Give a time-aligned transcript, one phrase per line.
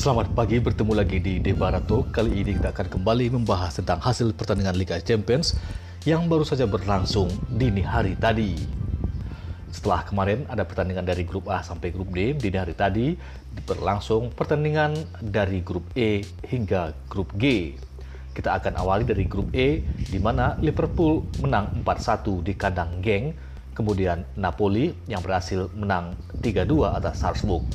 [0.00, 2.08] Selamat pagi, bertemu lagi di Debarato.
[2.08, 5.60] Kali ini kita akan kembali membahas tentang hasil pertandingan Liga Champions
[6.08, 8.56] yang baru saja berlangsung dini hari tadi.
[9.68, 13.12] Setelah kemarin ada pertandingan dari grup A sampai grup D, dini hari tadi
[13.68, 17.76] berlangsung pertandingan dari grup E hingga grup G.
[18.32, 23.36] Kita akan awali dari grup E, di mana Liverpool menang 4-1 di kandang geng,
[23.76, 27.68] kemudian Napoli yang berhasil menang 3-2 atas Salzburg.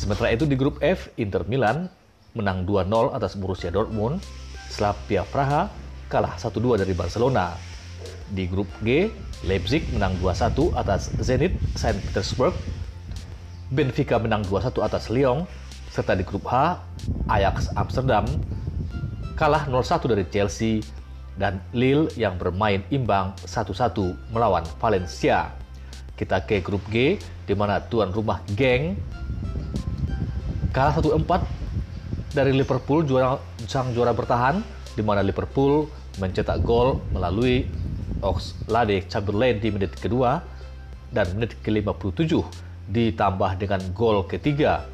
[0.00, 1.84] Sementara itu di grup F, Inter Milan
[2.32, 4.24] menang 2-0 atas Borussia Dortmund,
[4.72, 5.68] Slavia Praha
[6.08, 7.52] kalah 1-2 dari Barcelona.
[8.32, 9.12] Di grup G,
[9.44, 12.56] Leipzig menang 2-1 atas Zenit Saint Petersburg,
[13.68, 15.44] Benfica menang 2-1 atas Lyon,
[15.92, 16.80] serta di grup H,
[17.28, 18.24] Ajax Amsterdam
[19.36, 20.80] kalah 0-1 dari Chelsea
[21.36, 25.52] dan Lille yang bermain imbang 1-1 melawan Valencia.
[26.16, 28.96] Kita ke grup G, di mana tuan rumah geng
[30.70, 31.26] kalah 1-4
[32.30, 34.62] dari Liverpool juara sang juara bertahan
[34.94, 35.90] di mana Liverpool
[36.22, 37.66] mencetak gol melalui
[38.22, 40.38] Oxlade Chamberlain di menit kedua
[41.10, 42.38] dan menit ke-57
[42.90, 44.86] ditambah dengan gol ketiga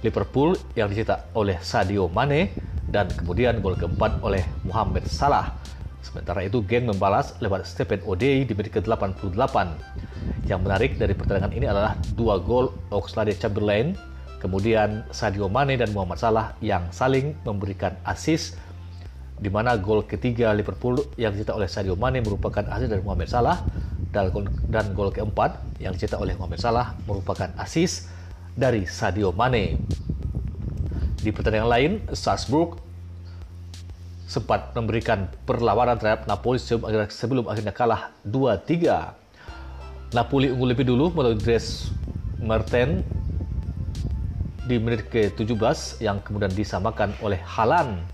[0.00, 2.54] Liverpool yang dicetak oleh Sadio Mane
[2.88, 5.52] dan kemudian gol keempat oleh Mohamed Salah.
[6.00, 9.56] Sementara itu Geng membalas lewat Stephen O'Day di menit ke-88.
[10.48, 13.92] Yang menarik dari pertandingan ini adalah dua gol Oxlade Chamberlain,
[14.38, 18.58] kemudian Sadio Mane dan Muhammad Salah yang saling memberikan assist
[19.38, 23.62] di mana gol ketiga Liverpool yang dicetak oleh Sadio Mane merupakan assist dari Mohamed Salah
[24.08, 28.10] dan gol, keempat yang dicetak oleh Mohamed Salah merupakan assist
[28.58, 29.78] dari Sadio Mane.
[31.18, 32.78] Di pertandingan lain, Salzburg
[34.28, 36.58] sempat memberikan perlawanan terhadap Napoli
[37.08, 40.14] sebelum akhirnya kalah 2-3.
[40.16, 41.92] Napoli unggul lebih dulu melalui Dres
[42.40, 43.04] Merten
[44.68, 48.04] di menit ke-17 yang kemudian disamakan oleh Halan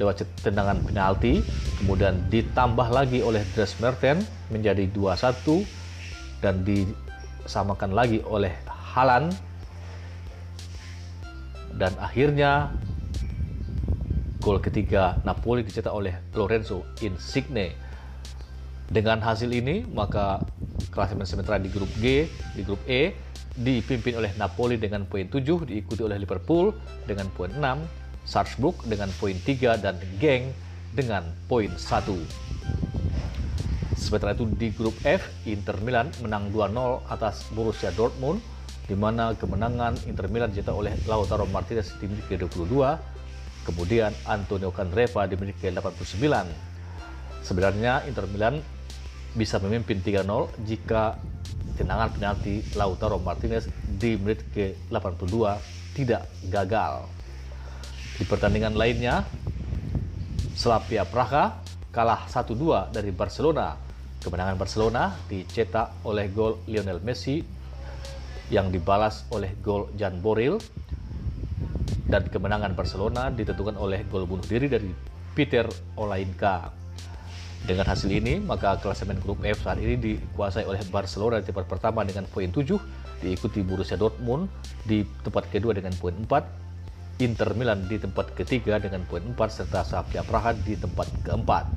[0.00, 1.44] lewat tendangan penalti,
[1.76, 9.28] kemudian ditambah lagi oleh Dres Merten menjadi 2-1 dan disamakan lagi oleh Halan
[11.76, 12.72] dan akhirnya
[14.40, 17.76] gol ketiga Napoli dicetak oleh Lorenzo Insigne.
[18.90, 20.42] Dengan hasil ini, maka
[20.90, 22.26] klasemen sementara di grup G,
[22.56, 23.29] di grup E
[23.60, 26.72] dipimpin oleh Napoli dengan poin 7, diikuti oleh Liverpool
[27.04, 27.60] dengan poin 6,
[28.24, 30.48] Salzburg dengan poin 3 dan Geng
[30.96, 31.80] dengan poin 1.
[34.00, 38.40] Sementara itu di grup F, Inter Milan menang 2-0 atas Borussia Dortmund,
[38.88, 42.74] di mana kemenangan Inter Milan dicetak oleh Lautaro Martinez di menit ke-22,
[43.68, 46.26] kemudian Antonio Candreva di menit ke-89.
[47.44, 48.64] Sebenarnya Inter Milan
[49.36, 50.26] bisa memimpin 3-0
[50.66, 51.20] jika
[51.80, 55.56] tendangan penalti Lautaro Martinez di menit ke-82
[55.96, 57.08] tidak gagal.
[58.20, 59.24] Di pertandingan lainnya,
[60.52, 61.56] Slavia Praha
[61.88, 63.80] kalah 1-2 dari Barcelona.
[64.20, 67.40] Kemenangan Barcelona dicetak oleh gol Lionel Messi
[68.52, 70.60] yang dibalas oleh gol Jan Boril
[72.04, 74.92] dan kemenangan Barcelona ditentukan oleh gol bunuh diri dari
[75.32, 75.64] Peter
[75.96, 76.79] Olainka.
[77.60, 82.00] Dengan hasil ini, maka klasemen grup F saat ini dikuasai oleh Barcelona di tempat pertama
[82.08, 82.64] dengan poin 7,
[83.20, 84.48] diikuti Borussia Dortmund
[84.88, 89.84] di tempat kedua dengan poin 4, Inter Milan di tempat ketiga dengan poin 4, serta
[89.84, 91.68] Slavia Praha di tempat keempat.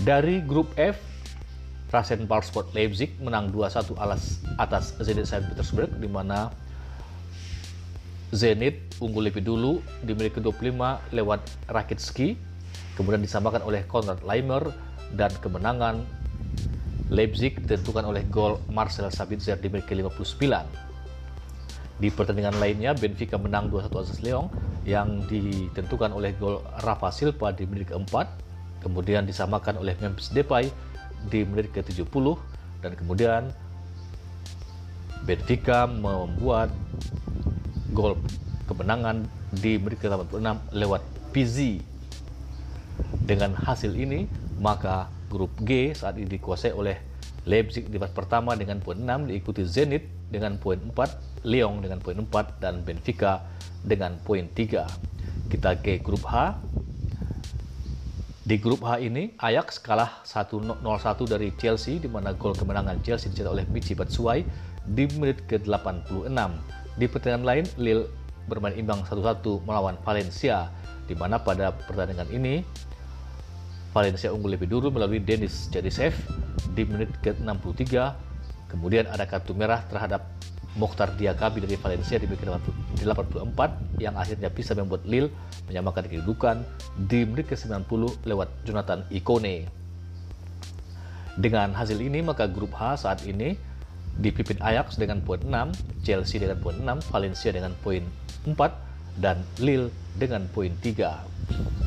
[0.00, 0.96] Dari grup F,
[1.92, 6.48] Rasenballsport Leipzig menang 2-1 atas, atas Zenit Saint Petersburg di mana
[8.32, 10.78] Zenit unggul lebih dulu di menit ke-25
[11.12, 12.38] lewat Rakitski,
[13.00, 14.68] kemudian disamakan oleh Konrad Leimer
[15.16, 16.04] dan kemenangan
[17.08, 20.44] Leipzig ditentukan oleh gol Marcel Sabitzer di menit ke-59.
[21.96, 24.52] Di pertandingan lainnya, Benfica menang 2-1 atas Lyon
[24.84, 28.28] yang ditentukan oleh gol Rafa Silva di menit keempat,
[28.84, 30.68] kemudian disamakan oleh Memphis Depay
[31.32, 32.36] di menit ke-70
[32.84, 33.42] dan kemudian
[35.24, 36.68] Benfica membuat
[37.96, 38.16] gol
[38.68, 39.24] kemenangan
[39.56, 41.02] di menit ke-86 lewat
[41.34, 41.80] Pizzi.
[43.30, 44.26] Dengan hasil ini,
[44.58, 46.98] maka grup G saat ini dikuasai oleh
[47.46, 50.02] Leipzig di babak pertama dengan poin 6, diikuti Zenit
[50.34, 53.46] dengan poin 4, Lyon dengan poin 4, dan Benfica
[53.86, 55.46] dengan poin 3.
[55.46, 56.58] Kita ke grup H,
[58.42, 60.82] di grup H ini, Ajax kalah 1-0-1
[61.30, 64.42] dari Chelsea, di mana gol kemenangan Chelsea dicetak oleh Michy Batshuayi
[64.90, 66.34] di menit ke-86.
[66.98, 68.10] Di pertandingan lain, Lille
[68.50, 70.66] bermain imbang 1-1 melawan Valencia,
[71.06, 72.66] di mana pada pertandingan ini,
[73.90, 76.14] Valencia unggul lebih dulu melalui Denis Jadisev
[76.78, 78.14] di menit ke-63.
[78.70, 80.30] Kemudian ada kartu merah terhadap
[80.78, 83.42] Mokhtar Diakabi dari Valencia di menit 84
[83.98, 85.34] yang akhirnya bisa membuat Lille
[85.66, 86.62] menyamakan kedudukan
[87.10, 89.66] di menit ke-90 lewat Jonathan Ikone.
[91.34, 93.58] Dengan hasil ini maka grup H saat ini
[94.22, 98.06] dipimpin Ajax dengan poin 6, Chelsea dengan poin 6, Valencia dengan poin
[98.46, 98.54] 4,
[99.18, 101.79] dan Lille dengan poin 3.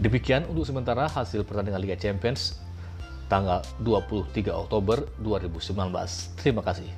[0.00, 2.56] Demikian untuk sementara hasil pertandingan Liga Champions
[3.28, 5.76] tanggal 23 Oktober 2019.
[6.40, 6.88] Terima kasih.